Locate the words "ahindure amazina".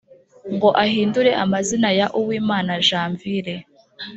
0.83-1.89